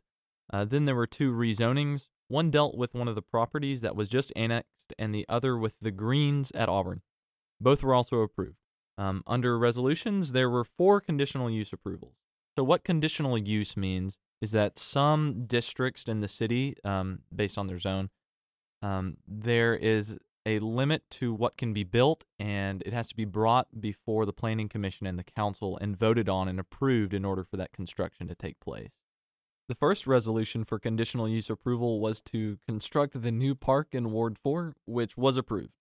Uh, 0.53 0.65
then 0.65 0.85
there 0.85 0.93
were 0.93 1.07
two 1.07 1.31
rezonings. 1.31 2.09
One 2.27 2.51
dealt 2.51 2.77
with 2.77 2.93
one 2.93 3.07
of 3.07 3.15
the 3.15 3.23
properties 3.23 3.81
that 3.81 3.95
was 3.95 4.07
just 4.07 4.31
annexed, 4.35 4.93
and 4.99 5.15
the 5.15 5.25
other 5.27 5.57
with 5.57 5.79
the 5.81 5.89
greens 5.89 6.51
at 6.51 6.69
Auburn. 6.69 7.01
Both 7.59 7.81
were 7.81 7.95
also 7.95 8.21
approved. 8.21 8.57
Um, 8.99 9.23
under 9.25 9.57
resolutions, 9.57 10.33
there 10.33 10.47
were 10.47 10.63
four 10.63 11.01
conditional 11.01 11.49
use 11.49 11.73
approvals. 11.73 12.13
So, 12.55 12.63
what 12.63 12.83
conditional 12.83 13.35
use 13.35 13.75
means 13.75 14.19
is 14.43 14.51
that 14.51 14.77
some 14.77 15.45
districts 15.47 16.03
in 16.03 16.21
the 16.21 16.27
city, 16.27 16.75
um, 16.83 17.23
based 17.35 17.57
on 17.57 17.65
their 17.65 17.79
zone, 17.79 18.11
um, 18.83 19.17
there 19.27 19.75
is 19.75 20.19
a 20.47 20.59
limit 20.59 21.03
to 21.11 21.33
what 21.33 21.57
can 21.57 21.73
be 21.73 21.83
built, 21.83 22.23
and 22.39 22.81
it 22.85 22.93
has 22.93 23.09
to 23.09 23.15
be 23.15 23.25
brought 23.25 23.81
before 23.81 24.25
the 24.25 24.31
Planning 24.31 24.69
Commission 24.69 25.05
and 25.05 25.19
the 25.19 25.23
Council 25.23 25.77
and 25.81 25.99
voted 25.99 26.29
on 26.29 26.47
and 26.47 26.57
approved 26.57 27.13
in 27.13 27.25
order 27.25 27.43
for 27.43 27.57
that 27.57 27.73
construction 27.73 28.29
to 28.29 28.33
take 28.33 28.59
place. 28.61 28.91
The 29.67 29.75
first 29.75 30.07
resolution 30.07 30.63
for 30.63 30.79
conditional 30.79 31.27
use 31.27 31.49
approval 31.49 31.99
was 31.99 32.21
to 32.23 32.59
construct 32.65 33.21
the 33.21 33.31
new 33.31 33.55
park 33.55 33.89
in 33.91 34.11
Ward 34.11 34.39
4, 34.39 34.73
which 34.85 35.17
was 35.17 35.35
approved. 35.35 35.73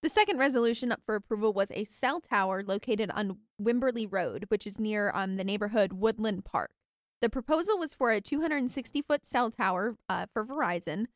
The 0.00 0.08
second 0.08 0.38
resolution 0.38 0.90
up 0.90 1.02
for 1.04 1.14
approval 1.14 1.52
was 1.52 1.70
a 1.72 1.84
cell 1.84 2.20
tower 2.20 2.62
located 2.62 3.10
on 3.10 3.38
Wimberley 3.60 4.06
Road, 4.10 4.46
which 4.48 4.66
is 4.66 4.80
near 4.80 5.12
um, 5.14 5.36
the 5.36 5.44
neighborhood 5.44 5.92
Woodland 5.92 6.46
Park. 6.46 6.70
The 7.20 7.28
proposal 7.28 7.76
was 7.78 7.92
for 7.92 8.12
a 8.12 8.20
260 8.20 9.02
foot 9.02 9.26
cell 9.26 9.50
tower 9.50 9.96
uh, 10.08 10.26
for 10.32 10.44
Verizon, 10.44 11.06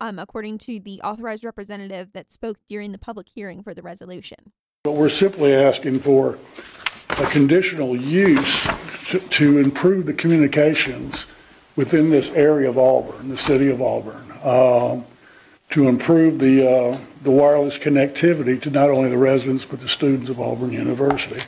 um, 0.00 0.18
according 0.18 0.58
to 0.58 0.80
the 0.80 1.00
authorized 1.02 1.44
representative 1.44 2.12
that 2.12 2.32
spoke 2.32 2.58
during 2.66 2.92
the 2.92 2.98
public 2.98 3.28
hearing 3.34 3.62
for 3.62 3.74
the 3.74 3.82
resolution. 3.82 4.52
But 4.82 4.92
we're 4.92 5.10
simply 5.10 5.52
asking 5.52 6.00
for 6.00 6.38
a 7.10 7.26
conditional 7.26 7.94
use 7.94 8.66
to, 9.08 9.18
to 9.18 9.58
improve 9.58 10.06
the 10.06 10.14
communications 10.14 11.26
within 11.76 12.10
this 12.10 12.30
area 12.32 12.68
of 12.68 12.78
Auburn, 12.78 13.28
the 13.28 13.38
city 13.38 13.68
of 13.68 13.82
Auburn, 13.82 14.32
um, 14.42 15.04
to 15.70 15.86
improve 15.86 16.38
the, 16.38 16.68
uh, 16.68 16.98
the 17.22 17.30
wireless 17.30 17.78
connectivity 17.78 18.60
to 18.62 18.70
not 18.70 18.90
only 18.90 19.10
the 19.10 19.18
residents, 19.18 19.64
but 19.64 19.80
the 19.80 19.88
students 19.88 20.28
of 20.28 20.40
Auburn 20.40 20.72
University. 20.72 21.42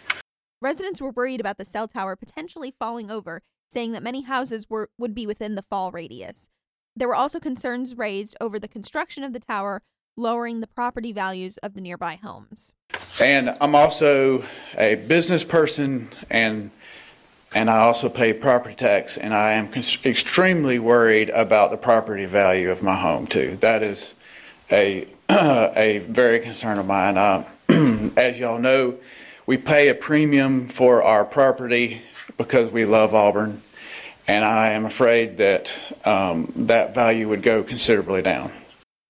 Residents 0.60 1.00
were 1.00 1.10
worried 1.10 1.40
about 1.40 1.58
the 1.58 1.64
cell 1.64 1.88
tower 1.88 2.14
potentially 2.14 2.70
falling 2.70 3.10
over, 3.10 3.42
saying 3.70 3.92
that 3.92 4.02
many 4.02 4.22
houses 4.22 4.70
were 4.70 4.90
would 4.96 5.14
be 5.14 5.26
within 5.26 5.54
the 5.54 5.62
fall 5.62 5.90
radius. 5.90 6.48
There 6.94 7.08
were 7.08 7.14
also 7.14 7.40
concerns 7.40 7.96
raised 7.96 8.36
over 8.40 8.58
the 8.58 8.68
construction 8.68 9.24
of 9.24 9.32
the 9.32 9.40
tower, 9.40 9.82
lowering 10.16 10.60
the 10.60 10.66
property 10.66 11.12
values 11.12 11.56
of 11.58 11.74
the 11.74 11.80
nearby 11.80 12.18
homes. 12.22 12.72
And 13.20 13.56
I'm 13.60 13.74
also 13.74 14.42
a 14.76 14.96
business 14.96 15.44
person 15.44 16.10
and 16.30 16.70
and 17.54 17.68
I 17.68 17.78
also 17.78 18.08
pay 18.08 18.32
property 18.32 18.74
tax 18.74 19.18
and 19.18 19.34
I 19.34 19.52
am 19.52 19.68
cons- 19.68 19.98
extremely 20.06 20.78
worried 20.78 21.28
about 21.30 21.70
the 21.70 21.76
property 21.76 22.24
value 22.24 22.70
of 22.70 22.82
my 22.82 22.96
home 22.96 23.26
too. 23.26 23.58
That 23.60 23.82
is 23.82 24.14
a 24.70 25.06
a 25.30 26.04
very 26.08 26.40
concern 26.40 26.78
of 26.78 26.86
mine. 26.86 27.16
Um, 27.16 28.12
as 28.16 28.38
y'all 28.38 28.58
know, 28.58 28.96
we 29.46 29.56
pay 29.56 29.88
a 29.88 29.94
premium 29.94 30.68
for 30.68 31.02
our 31.02 31.24
property 31.24 32.02
because 32.36 32.70
we 32.70 32.84
love 32.84 33.14
Auburn, 33.14 33.62
and 34.28 34.44
I 34.44 34.70
am 34.70 34.84
afraid 34.86 35.36
that 35.38 35.78
um, 36.04 36.52
that 36.56 36.94
value 36.94 37.28
would 37.28 37.42
go 37.42 37.62
considerably 37.62 38.22
down. 38.22 38.52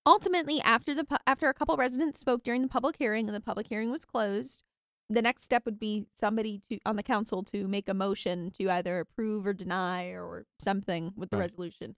Ultimately, 0.05 0.59
after 0.61 0.93
the 0.93 1.05
after 1.25 1.47
a 1.47 1.53
couple 1.53 1.75
residents 1.77 2.19
spoke 2.19 2.43
during 2.43 2.61
the 2.61 2.67
public 2.67 2.95
hearing 2.97 3.27
and 3.27 3.35
the 3.35 3.39
public 3.41 3.67
hearing 3.67 3.89
was 3.91 4.03
closed, 4.05 4.61
the 5.09 5.21
next 5.21 5.43
step 5.43 5.63
would 5.65 5.79
be 5.79 6.05
somebody 6.19 6.59
to 6.69 6.79
on 6.85 6.95
the 6.97 7.03
council 7.03 7.43
to 7.43 7.67
make 7.67 7.87
a 7.87 7.93
motion 7.93 8.51
to 8.51 8.69
either 8.69 8.99
approve 8.99 9.45
or 9.45 9.53
deny 9.53 10.07
or 10.07 10.45
something 10.59 11.13
with 11.15 11.29
the 11.29 11.37
Right. 11.37 11.43
resolution. 11.43 11.95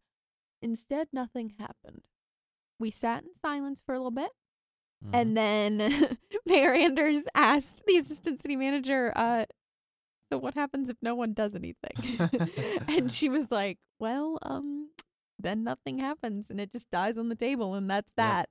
Instead, 0.62 1.08
nothing 1.12 1.54
happened. 1.60 2.04
We 2.80 2.92
sat 2.92 3.24
in 3.24 3.30
silence 3.42 3.82
for 3.86 3.94
a 3.96 3.98
little 4.00 4.12
bit, 4.12 4.32
Mm-hmm. 5.04 5.16
and 5.16 5.38
then 5.38 6.18
Mayor 6.46 6.72
Anders 6.74 7.26
asked 7.36 7.84
the 7.86 7.98
assistant 7.98 8.42
city 8.42 8.56
manager, 8.56 9.12
uh, 9.16 9.46
"So 10.36 10.40
what 10.40 10.54
happens 10.54 10.90
if 10.90 10.98
no 11.02 11.16
one 11.16 11.34
does 11.34 11.56
anything?" 11.56 12.30
and 12.88 13.12
she 13.18 13.30
was 13.30 13.52
like, 13.52 13.78
"Well, 14.00 14.38
um, 14.42 14.90
then 15.40 15.64
nothing 15.64 16.00
happens, 16.00 16.50
and 16.50 16.60
it 16.60 16.72
just 16.72 16.90
dies 16.92 17.18
on 17.18 17.30
the 17.30 17.36
table, 17.36 17.76
and 17.76 17.90
that's 17.90 18.12
that." 18.18 18.50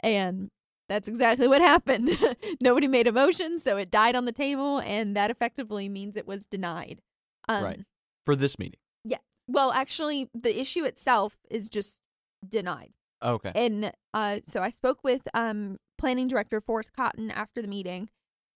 And 0.00 0.50
that's 0.88 1.08
exactly 1.08 1.48
what 1.48 1.60
happened. 1.60 2.10
Nobody 2.60 2.86
made 2.86 3.06
a 3.06 3.12
motion, 3.12 3.58
so 3.58 3.76
it 3.76 3.90
died 3.90 4.14
on 4.14 4.24
the 4.24 4.32
table, 4.32 4.78
and 4.80 5.16
that 5.16 5.30
effectively 5.30 5.88
means 5.88 6.16
it 6.16 6.26
was 6.26 6.46
denied. 6.46 7.00
Um, 7.48 7.64
Right. 7.64 7.80
for 8.24 8.36
this 8.36 8.58
meeting. 8.58 8.80
Yeah. 9.04 9.18
Well, 9.48 9.72
actually, 9.72 10.28
the 10.34 10.60
issue 10.60 10.84
itself 10.84 11.36
is 11.50 11.68
just 11.68 12.00
denied. 12.46 12.92
Okay. 13.22 13.52
And 13.54 13.92
uh, 14.12 14.40
so 14.44 14.60
I 14.60 14.70
spoke 14.70 15.02
with 15.02 15.22
um, 15.34 15.78
planning 15.96 16.28
director 16.28 16.60
Forrest 16.60 16.92
Cotton 16.92 17.30
after 17.30 17.62
the 17.62 17.68
meeting, 17.68 18.10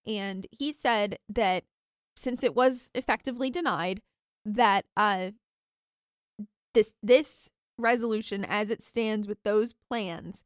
and 0.07 0.47
he 0.51 0.73
said 0.73 1.19
that 1.29 1.65
since 2.21 2.43
it 2.43 2.55
was 2.55 2.91
effectively 2.95 3.51
denied, 3.51 4.01
that 4.45 4.85
uh, 4.97 5.31
this 6.75 6.95
this 7.03 7.51
resolution 7.79 8.45
as 8.45 8.71
it 8.71 8.83
stands 8.83 9.27
with 9.27 9.43
those 9.43 9.75
plans 9.89 10.45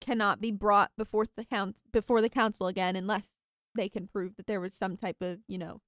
cannot 0.00 0.40
be 0.40 0.50
brought 0.50 0.90
before 0.98 1.26
the 1.36 1.44
council 1.44 1.86
before 1.92 2.20
the 2.20 2.28
council 2.28 2.66
again 2.66 2.96
unless 2.96 3.28
they 3.74 3.88
can 3.88 4.06
prove 4.08 4.36
that 4.36 4.46
there 4.46 4.60
was 4.60 4.74
some 4.74 4.96
type 4.96 5.16
of 5.22 5.38
you 5.48 5.56
know 5.56 5.80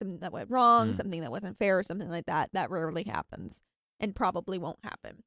something 0.00 0.18
that 0.18 0.32
went 0.32 0.50
wrong, 0.50 0.92
Mm. 0.92 0.96
something 0.96 1.20
that 1.22 1.30
wasn't 1.30 1.58
fair, 1.58 1.78
or 1.78 1.82
something 1.82 2.10
like 2.10 2.26
that. 2.26 2.50
That 2.52 2.70
rarely 2.70 3.04
happens 3.04 3.62
and 3.98 4.14
probably 4.14 4.58
won't 4.58 4.84
happen. 4.84 5.22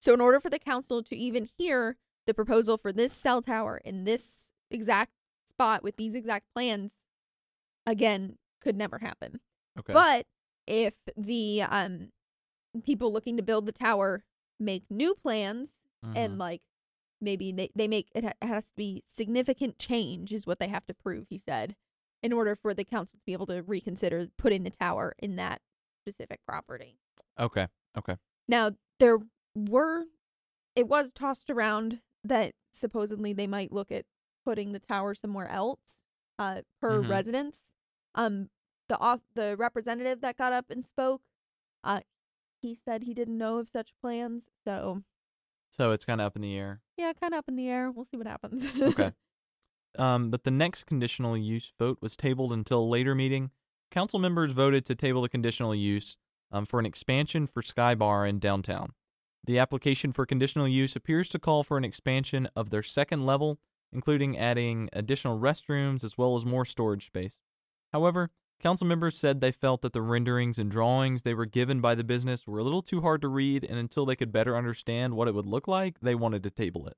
So, 0.00 0.14
in 0.14 0.20
order 0.20 0.38
for 0.38 0.48
the 0.48 0.60
council 0.60 1.02
to 1.02 1.16
even 1.16 1.48
hear 1.58 1.96
the 2.26 2.34
proposal 2.34 2.76
for 2.78 2.92
this 2.92 3.12
cell 3.12 3.42
tower 3.42 3.80
in 3.84 4.04
this 4.04 4.52
exact 4.70 5.10
spot 5.48 5.82
with 5.82 5.96
these 5.96 6.14
exact 6.14 6.46
plans, 6.54 7.04
again, 7.84 8.36
could 8.66 8.76
never 8.76 8.98
happen. 8.98 9.38
Okay. 9.78 9.92
But 9.92 10.26
if 10.66 10.94
the 11.16 11.62
um 11.62 12.10
people 12.84 13.12
looking 13.12 13.36
to 13.36 13.42
build 13.44 13.64
the 13.66 13.72
tower 13.72 14.24
make 14.58 14.82
new 14.90 15.14
plans 15.14 15.82
and 16.02 16.34
Mhm. 16.34 16.38
like 16.40 16.62
maybe 17.20 17.52
they, 17.52 17.70
they 17.76 17.86
make 17.88 18.08
it, 18.14 18.24
ha- 18.24 18.32
has 18.46 18.68
to 18.68 18.74
be 18.76 19.02
significant 19.06 19.78
change 19.78 20.32
is 20.32 20.46
what 20.46 20.58
they 20.58 20.66
have 20.68 20.84
to 20.86 20.94
prove 20.94 21.26
he 21.30 21.38
said 21.38 21.76
in 22.22 22.32
order 22.32 22.54
for 22.56 22.74
the 22.74 22.84
council 22.84 23.16
to 23.18 23.24
be 23.24 23.32
able 23.32 23.46
to 23.46 23.62
reconsider 23.62 24.26
putting 24.36 24.64
the 24.64 24.70
tower 24.70 25.14
in 25.20 25.36
that 25.36 25.60
specific 26.02 26.40
property 26.46 26.98
okay. 27.38 27.68
Okay. 27.96 28.16
now 28.48 28.72
there 28.98 29.18
were 29.54 30.04
it 30.74 30.88
was 30.88 31.12
tossed 31.12 31.48
around 31.50 32.00
that 32.24 32.52
supposedly 32.72 33.32
they 33.32 33.46
might 33.46 33.72
look 33.72 33.90
at 33.92 34.04
putting 34.44 34.72
the 34.72 34.80
tower 34.80 35.14
somewhere 35.14 35.48
else 35.48 36.02
uh 36.38 36.60
per 36.80 37.02
Mhm. 37.02 37.08
residence 37.08 37.72
um 38.14 38.50
the 38.88 38.98
off 38.98 39.20
the 39.34 39.56
representative 39.56 40.20
that 40.20 40.36
got 40.36 40.52
up 40.52 40.70
and 40.70 40.84
spoke 40.84 41.22
uh 41.84 42.00
he 42.62 42.76
said 42.84 43.02
he 43.02 43.14
didn't 43.14 43.36
know 43.38 43.58
of 43.58 43.68
such 43.68 43.90
plans 44.00 44.48
so 44.64 45.02
So 45.70 45.90
it's 45.90 46.04
kind 46.04 46.20
of 46.20 46.26
up 46.28 46.36
in 46.36 46.42
the 46.42 46.56
air. 46.56 46.80
yeah 46.96 47.12
kind 47.20 47.34
of 47.34 47.38
up 47.38 47.48
in 47.48 47.56
the 47.56 47.68
air 47.68 47.90
we'll 47.90 48.04
see 48.04 48.16
what 48.16 48.26
happens 48.26 48.64
Okay. 48.80 49.12
um, 49.98 50.30
but 50.30 50.44
the 50.44 50.50
next 50.50 50.84
conditional 50.84 51.36
use 51.36 51.72
vote 51.78 51.98
was 52.00 52.16
tabled 52.16 52.52
until 52.52 52.80
a 52.82 52.84
later 52.84 53.14
meeting. 53.14 53.50
Council 53.90 54.18
members 54.18 54.52
voted 54.52 54.84
to 54.86 54.94
table 54.94 55.22
the 55.22 55.28
conditional 55.28 55.74
use 55.74 56.16
um, 56.52 56.64
for 56.66 56.78
an 56.80 56.86
expansion 56.86 57.46
for 57.46 57.62
Sky 57.62 57.94
Bar 57.94 58.26
in 58.26 58.38
downtown. 58.38 58.92
The 59.44 59.58
application 59.58 60.12
for 60.12 60.26
conditional 60.26 60.66
use 60.68 60.96
appears 60.96 61.28
to 61.30 61.38
call 61.38 61.62
for 61.62 61.78
an 61.78 61.84
expansion 61.84 62.48
of 62.56 62.70
their 62.70 62.82
second 62.82 63.24
level, 63.24 63.58
including 63.92 64.36
adding 64.36 64.88
additional 64.92 65.38
restrooms 65.38 66.02
as 66.04 66.18
well 66.18 66.36
as 66.36 66.44
more 66.44 66.64
storage 66.64 67.06
space. 67.06 67.38
However, 67.92 68.30
council 68.60 68.86
members 68.86 69.16
said 69.18 69.40
they 69.40 69.52
felt 69.52 69.82
that 69.82 69.92
the 69.92 70.02
renderings 70.02 70.58
and 70.58 70.70
drawings 70.70 71.22
they 71.22 71.34
were 71.34 71.46
given 71.46 71.80
by 71.80 71.94
the 71.94 72.04
business 72.04 72.46
were 72.46 72.58
a 72.58 72.62
little 72.64 72.82
too 72.82 73.00
hard 73.02 73.20
to 73.22 73.28
read, 73.28 73.64
and 73.64 73.78
until 73.78 74.06
they 74.06 74.16
could 74.16 74.32
better 74.32 74.56
understand 74.56 75.14
what 75.14 75.28
it 75.28 75.34
would 75.34 75.46
look 75.46 75.68
like, 75.68 76.00
they 76.00 76.14
wanted 76.14 76.42
to 76.42 76.50
table 76.50 76.86
it. 76.86 76.96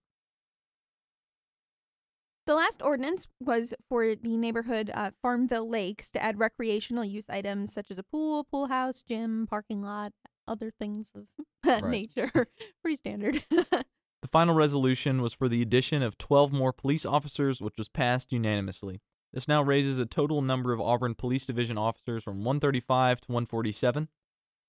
The 2.47 2.55
last 2.55 2.81
ordinance 2.81 3.27
was 3.41 3.75
for 3.91 4.15
the 4.15 4.37
neighborhood 4.39 4.91
uh, 4.95 5.11
Farmville 5.21 5.69
Lakes 5.69 6.11
to 6.13 6.23
add 6.23 6.39
recreational 6.39 7.05
use 7.05 7.29
items 7.29 7.73
such 7.75 7.91
as 7.91 7.99
a 7.99 8.03
pool, 8.03 8.45
pool 8.45 8.69
house, 8.69 9.03
gym, 9.03 9.47
parking 9.49 9.83
lot, 9.83 10.13
other 10.47 10.71
things 10.71 11.13
of 11.15 11.27
that 11.63 11.83
Right. 11.85 11.91
nature. 12.17 12.31
Pretty 12.83 12.97
standard. 12.97 13.45
The 14.21 14.27
final 14.27 14.57
resolution 14.57 15.23
was 15.23 15.33
for 15.33 15.49
the 15.49 15.63
addition 15.63 16.03
of 16.03 16.19
12 16.19 16.53
more 16.53 16.73
police 16.73 17.07
officers, 17.07 17.63
which 17.63 17.77
was 17.79 17.89
passed 17.89 18.33
unanimously. 18.33 19.01
This 19.33 19.49
now 19.49 19.63
raises 19.63 19.99
a 19.99 20.07
total 20.07 20.41
number 20.43 20.73
of 20.73 20.81
Auburn 20.81 21.15
Police 21.15 21.45
Division 21.45 21.77
officers 21.77 22.25
from 22.25 22.39
135 22.45 23.21
to 23.23 23.33
147. 23.33 24.09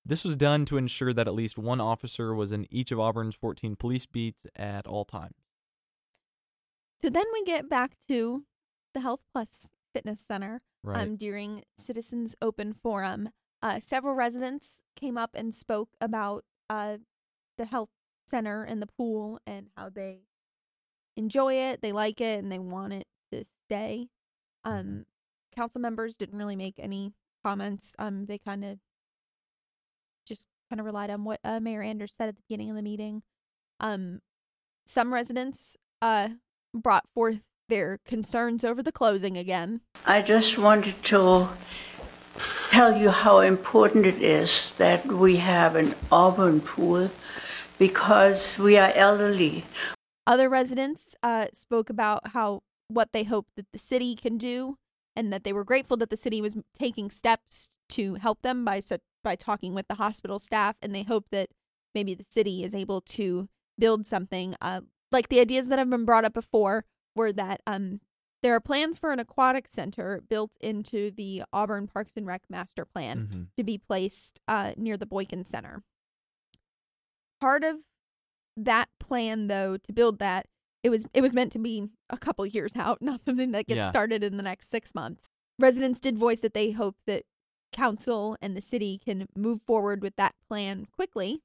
This 0.06 0.24
was 0.24 0.36
done 0.36 0.66
to 0.66 0.78
ensure 0.78 1.14
that 1.14 1.28
at 1.28 1.34
least 1.34 1.58
one 1.58 1.80
officer 1.82 2.34
was 2.34 2.52
in 2.52 2.68
each 2.70 2.92
of 2.92 3.00
Auburn's 3.00 3.36
14 3.36 3.76
police 3.76 4.06
beats 4.06 4.42
at 4.56 4.88
all 4.88 5.06
times. 5.06 5.36
so 7.02 7.10
then 7.10 7.26
we 7.34 7.44
get 7.44 7.70
back 7.70 7.96
to 8.08 8.44
the 8.94 9.02
Health 9.02 9.22
Plus 9.32 9.72
Fitness 9.94 10.22
Center. 10.22 10.62
Right. 10.84 11.02
Um, 11.02 11.16
during 11.18 11.64
Citizens 11.78 12.36
Open 12.42 12.74
Forum, 12.74 13.30
uh, 13.62 13.80
several 13.80 14.16
residents 14.16 14.82
came 14.96 15.18
up 15.18 15.32
and 15.34 15.54
spoke 15.54 15.90
about 16.00 16.46
uh, 16.70 16.98
the 17.58 17.66
health 17.66 17.90
center 18.28 18.64
and 18.64 18.82
the 18.82 18.88
pool 18.88 19.40
and 19.46 19.68
how 19.76 19.90
they 19.90 20.22
enjoy 21.18 21.54
it, 21.56 21.82
they 21.82 21.92
like 21.92 22.22
it, 22.22 22.40
and 22.40 22.52
they 22.52 22.60
want 22.60 22.94
it 22.94 23.08
to 23.32 23.44
stay. 23.66 24.08
Um, 24.64 25.06
council 25.56 25.82
members 25.82 26.16
didn't 26.16 26.38
really 26.38 26.56
make 26.56 26.76
any 26.78 27.14
comments. 27.44 27.96
Um, 28.00 28.26
they 28.26 28.38
kind 28.38 28.66
of 28.66 28.80
just 30.28 30.48
kind 30.70 30.80
of 30.80 30.86
relied 30.86 31.10
on 31.10 31.24
what 31.24 31.40
uh, 31.44 31.60
Mayor 31.60 31.82
Anders 31.82 32.14
said 32.14 32.30
at 32.30 32.36
the 32.36 32.42
beginning 32.48 32.70
of 32.70 32.76
the 32.76 32.82
meeting. 32.82 33.24
Um, 33.80 34.20
some 34.86 35.14
residents 35.14 35.78
uh 36.02 36.30
brought 36.74 37.08
forth 37.10 37.42
their 37.70 38.00
concerns 38.06 38.64
over 38.64 38.82
the 38.84 38.92
closing 38.92 39.38
again. 39.38 39.82
I 40.06 40.22
just 40.22 40.58
wanted 40.58 41.02
to 41.06 41.50
tell 42.70 42.98
you 42.98 43.10
how 43.10 43.40
important 43.40 44.06
it 44.06 44.22
is 44.22 44.72
that 44.78 45.06
we 45.06 45.38
have 45.38 45.76
an 45.76 45.96
Auburn 46.12 46.62
pool 46.62 47.10
because 47.78 48.58
we 48.58 48.78
are 48.78 48.92
elderly. 48.94 49.66
Other 50.28 50.50
residents 50.50 51.16
uh, 51.24 51.48
spoke 51.54 51.90
about 51.90 52.30
how 52.30 52.62
what 52.90 53.10
they 53.14 53.24
hope 53.24 53.48
that 53.56 53.68
the 53.72 53.80
city 53.80 54.16
can 54.16 54.38
do, 54.38 54.78
and 55.16 55.32
that 55.32 55.44
they 55.44 55.54
were 55.54 55.64
grateful 55.64 55.96
that 55.98 56.10
the 56.10 56.18
city 56.18 56.42
was 56.42 56.58
taking 56.78 57.10
steps 57.10 57.70
to 57.90 58.16
help 58.16 58.42
them 58.42 58.66
by 58.66 58.82
by 59.24 59.36
talking 59.36 59.74
with 59.74 59.88
the 59.88 59.96
hospital 59.96 60.40
staff, 60.40 60.76
and 60.82 60.94
they 60.94 61.04
hope 61.04 61.26
that 61.32 61.50
maybe 61.96 62.14
the 62.14 62.26
city 62.30 62.64
is 62.64 62.74
able 62.76 63.02
to 63.02 63.50
build 63.78 64.06
something. 64.06 64.56
Uh, 64.62 64.82
like 65.12 65.30
the 65.30 65.40
ideas 65.40 65.68
that 65.70 65.80
have 65.80 65.90
been 65.90 66.06
brought 66.06 66.24
up 66.26 66.34
before 66.34 66.86
were 67.16 67.34
that 67.34 67.62
um, 67.68 68.00
there 68.44 68.54
are 68.54 68.60
plans 68.62 68.98
for 68.98 69.12
an 69.12 69.20
aquatic 69.20 69.68
center 69.68 70.22
built 70.30 70.54
into 70.62 71.12
the 71.12 71.44
Auburn 71.52 71.88
Parks 71.88 72.14
and 72.16 72.26
Rec 72.26 72.44
master 72.50 72.86
plan 72.86 73.28
Mhm. 73.28 73.48
to 73.58 73.64
be 73.64 73.78
placed 73.78 74.40
uh, 74.48 74.74
near 74.78 74.96
the 74.98 75.06
Boykin 75.08 75.46
Center. 75.46 75.84
Part 77.42 77.64
of 77.64 77.78
that 78.56 78.90
plan, 79.00 79.48
though, 79.48 79.78
to 79.78 79.94
build 79.94 80.20
that, 80.20 80.46
it 80.84 80.90
was 80.90 81.08
it 81.14 81.22
was 81.22 81.34
meant 81.36 81.52
to 81.54 81.60
be 81.60 81.90
a 82.10 82.18
couple 82.18 82.46
years 82.46 82.74
out, 82.76 83.02
not 83.02 83.22
something 83.26 83.52
that 83.52 83.68
gets 83.68 83.78
Yeah. 83.78 83.90
started 83.90 84.24
in 84.24 84.38
the 84.38 84.44
next 84.44 84.70
six 84.70 84.94
months. 84.96 85.30
Residents 85.58 86.00
did 86.00 86.18
voice 86.18 86.40
that 86.42 86.54
they 86.54 86.72
hope 86.72 86.96
that 87.06 87.24
council 87.74 88.38
and 88.42 88.56
the 88.56 88.62
city 88.62 89.00
can 89.04 89.28
move 89.36 89.62
forward 89.68 90.02
with 90.02 90.16
that 90.16 90.34
plan 90.48 90.88
quickly. 90.92 91.42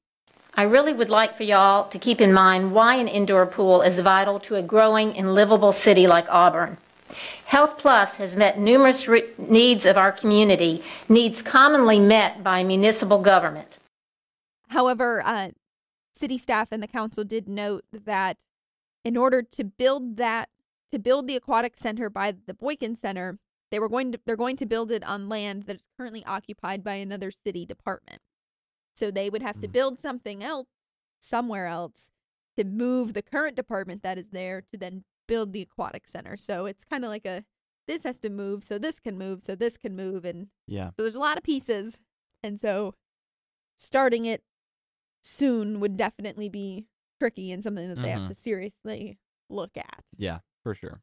I 0.54 0.62
really 0.62 0.92
would 0.92 1.10
like 1.10 1.36
for 1.36 1.42
y'all 1.42 1.88
to 1.88 1.98
keep 1.98 2.20
in 2.20 2.32
mind 2.32 2.72
why 2.72 2.94
an 2.94 3.08
indoor 3.08 3.44
pool 3.44 3.82
is 3.82 3.98
vital 3.98 4.38
to 4.40 4.54
a 4.54 4.62
growing 4.62 5.16
and 5.18 5.34
livable 5.34 5.72
city 5.72 6.06
like 6.06 6.26
Auburn. 6.30 6.78
Health 7.46 7.76
Plus 7.76 8.16
has 8.16 8.36
met 8.36 8.58
numerous 8.58 9.06
re- 9.08 9.24
needs 9.36 9.84
of 9.84 9.96
our 9.96 10.12
community, 10.12 10.82
needs 11.08 11.42
commonly 11.42 11.98
met 11.98 12.42
by 12.44 12.62
municipal 12.62 13.18
government. 13.20 13.78
However, 14.68 15.22
uh, 15.24 15.50
city 16.14 16.38
staff 16.38 16.68
and 16.70 16.82
the 16.82 16.88
council 16.88 17.24
did 17.24 17.48
note 17.48 17.84
that 17.92 18.38
in 19.04 19.16
order 19.16 19.42
to 19.42 19.64
build 19.64 20.16
that, 20.16 20.48
to 20.92 20.98
build 20.98 21.26
the 21.26 21.36
aquatic 21.36 21.76
center 21.76 22.08
by 22.10 22.32
the 22.46 22.54
Boykin 22.54 22.96
Center, 22.96 23.38
they 23.70 23.78
were 23.78 23.88
going 23.88 24.12
to 24.12 24.20
they're 24.24 24.36
going 24.36 24.56
to 24.56 24.66
build 24.66 24.90
it 24.90 25.04
on 25.04 25.28
land 25.28 25.64
that 25.64 25.76
is 25.76 25.86
currently 25.98 26.24
occupied 26.24 26.82
by 26.84 26.94
another 26.94 27.30
city 27.30 27.66
department. 27.66 28.20
So 28.96 29.10
they 29.10 29.28
would 29.28 29.42
have 29.42 29.60
to 29.60 29.68
Mm. 29.68 29.72
build 29.72 30.00
something 30.00 30.42
else 30.42 30.68
somewhere 31.20 31.66
else 31.66 32.10
to 32.56 32.64
move 32.64 33.14
the 33.14 33.22
current 33.22 33.56
department 33.56 34.02
that 34.04 34.16
is 34.18 34.30
there 34.30 34.60
to 34.60 34.76
then 34.76 35.04
build 35.26 35.52
the 35.52 35.62
aquatic 35.62 36.06
center. 36.06 36.36
So 36.36 36.66
it's 36.66 36.84
kind 36.84 37.04
of 37.04 37.10
like 37.10 37.26
a 37.26 37.44
this 37.88 38.04
has 38.04 38.18
to 38.20 38.30
move 38.30 38.62
so 38.64 38.78
this 38.78 39.00
can 39.00 39.18
move 39.18 39.42
so 39.42 39.54
this 39.56 39.76
can 39.76 39.96
move 39.96 40.24
and 40.24 40.48
Yeah. 40.66 40.88
so 40.90 41.02
there's 41.02 41.14
a 41.16 41.20
lot 41.20 41.36
of 41.36 41.42
pieces. 41.42 41.98
And 42.42 42.60
so 42.60 42.94
starting 43.76 44.24
it 44.26 44.44
soon 45.22 45.80
would 45.80 45.96
definitely 45.96 46.48
be 46.48 46.86
tricky 47.18 47.52
and 47.52 47.62
something 47.62 47.88
that 47.88 48.00
they 48.02 48.10
have 48.10 48.22
Mhm. 48.22 48.28
to 48.28 48.34
seriously 48.34 49.18
look 49.48 49.76
at. 49.76 50.04
Yeah, 50.16 50.40
for 50.62 50.74
sure. 50.74 51.02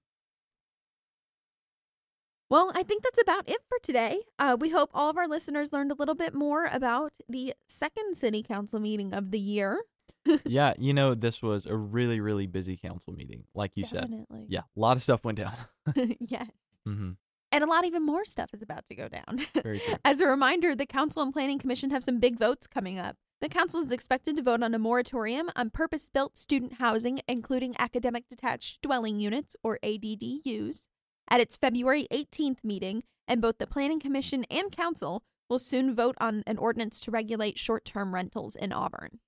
Well, 2.50 2.72
I 2.75 2.84
think 2.84 3.03
that's 3.03 3.22
about 3.22 3.48
it 3.48 3.63
for 3.63 3.77
today. 3.82 4.20
Uh, 4.38 4.58
we 4.60 4.70
hope 4.72 4.89
all 4.94 5.10
of 5.10 5.18
our 5.18 5.27
listeners 5.27 5.72
learned 5.72 5.91
a 5.91 5.96
little 5.96 6.15
bit 6.15 6.34
more 6.34 6.65
about 6.65 7.13
the 7.30 7.53
second 7.65 8.15
city 8.18 8.44
council 8.44 8.80
meeting 8.80 9.13
of 9.13 9.32
the 9.32 9.39
year. 9.39 9.82
yeah, 10.46 10.74
you 10.77 10.94
know, 10.94 11.13
this 11.15 11.41
was 11.41 11.65
a 11.65 11.75
really, 11.75 12.20
really 12.20 12.48
busy 12.48 12.75
council 12.75 13.13
meeting, 13.13 13.46
like 13.56 13.72
you 13.75 13.86
said. 13.86 14.01
Definitely. 14.01 14.46
Yeah, 14.50 14.62
a 14.75 14.80
lot 14.80 14.98
of 14.98 15.01
stuff 15.03 15.24
went 15.24 15.38
down. 15.38 15.53
yes. 16.20 16.50
hmm 16.86 17.12
And 17.53 17.63
a 17.63 17.68
lot 17.68 17.86
even 17.86 18.06
more 18.06 18.25
stuff 18.25 18.53
is 18.53 18.62
about 18.62 18.86
to 18.88 18.96
go 18.96 19.08
down. 19.08 19.39
Very 19.63 19.80
true. 19.80 19.96
As 20.03 20.20
a 20.20 20.27
reminder, 20.27 20.75
the 20.75 20.86
Council 20.86 21.22
and 21.22 21.32
Planning 21.32 21.58
Commission 21.58 21.89
have 21.91 22.03
some 22.03 22.20
big 22.20 22.38
votes 22.38 22.68
coming 22.68 23.00
up. 23.00 23.15
The 23.41 23.50
Council 23.50 23.81
is 23.81 23.91
expected 23.91 24.36
to 24.36 24.43
vote 24.43 24.62
on 24.62 24.75
a 24.75 24.77
moratorium 24.77 25.50
on 25.55 25.71
purpose 25.71 26.07
built 26.07 26.38
student 26.38 26.74
housing, 26.74 27.21
including 27.27 27.74
academic 27.79 28.27
detached 28.27 28.83
dwelling 28.83 29.19
units, 29.19 29.55
or 29.63 29.79
ADDUs, 29.81 30.88
at 31.27 31.41
its 31.41 31.57
February 31.57 32.07
18th 32.12 32.63
meeting, 32.63 33.01
and 33.27 33.41
both 33.41 33.57
the 33.57 33.65
Planning 33.65 34.00
Commission 34.00 34.45
and 34.51 34.71
Council 34.71 35.24
will 35.50 35.57
soon 35.57 35.95
vote 35.95 36.15
on 36.21 36.43
an 36.45 36.60
ordinance 36.60 37.00
to 37.00 37.10
regulate 37.10 37.57
short 37.57 37.83
term 37.83 38.13
rentals 38.13 38.55
in 38.55 38.71
Auburn. 38.71 39.19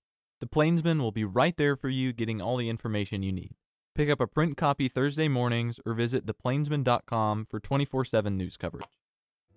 The 0.42 0.48
Plainsman 0.48 1.02
will 1.02 1.12
be 1.12 1.26
right 1.26 1.58
there 1.58 1.76
for 1.76 1.90
you, 1.90 2.14
getting 2.14 2.40
all 2.40 2.58
the 2.58 2.70
information 2.70 3.24
you 3.24 3.32
need. 3.32 3.56
Pick 3.96 4.12
up 4.12 4.22
a 4.22 4.28
print 4.28 4.58
copy 4.58 4.88
Thursday 4.88 5.28
mornings 5.28 5.80
or 5.88 5.96
visit 5.96 6.28
theplainsman.com 6.28 7.48
for 7.50 7.60
24 7.60 8.06
7 8.06 8.38
news 8.38 8.58
coverage. 8.58 8.86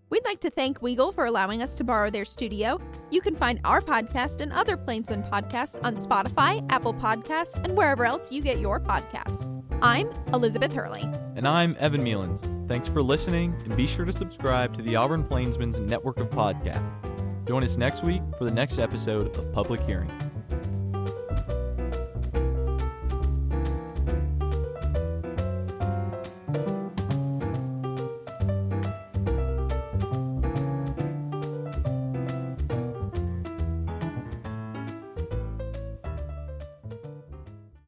We'd 0.09 0.25
like 0.25 0.41
to 0.43 0.51
thank 0.51 0.81
Weagle 0.81 1.13
for 1.13 1.25
allowing 1.25 1.63
us 1.63 1.75
to 1.77 1.85
borrow 1.85 2.11
their 2.11 2.25
studio. 2.25 2.81
You 3.11 3.21
can 3.21 3.35
find 3.35 3.59
our 3.65 3.81
podcast 3.81 4.41
and 4.41 4.53
other 4.53 4.77
Plainsman 4.77 5.25
podcasts 5.25 5.83
on 5.85 5.97
Spotify, 5.97 6.65
Apple 6.71 6.95
Podcasts, 6.95 7.63
and 7.65 7.77
wherever 7.77 8.05
else 8.05 8.31
you 8.31 8.41
get 8.41 8.61
your 8.61 8.79
podcasts. 8.79 9.53
I'm 9.83 10.09
Elizabeth 10.33 10.73
Hurley. 10.73 11.03
And 11.35 11.47
I'm 11.47 11.77
Evan 11.81 12.03
Muellins. 12.05 12.69
Thanks 12.69 12.89
for 12.89 13.03
listening, 13.03 13.55
and 13.65 13.77
be 13.77 13.87
sure 13.87 14.05
to 14.05 14.13
subscribe 14.13 14.77
to 14.77 14.83
the 14.83 14.95
Auburn 14.95 15.25
Plainsman's 15.25 15.79
network 15.81 16.19
of 16.21 16.31
podcasts. 16.31 17.47
Join 17.47 17.65
us 17.65 17.77
next 17.77 18.05
week 18.05 18.23
for 18.39 18.45
the 18.45 18.51
next 18.51 18.79
episode 18.79 19.37
of 19.37 19.53
Public 19.53 19.81
Hearing. 19.83 20.11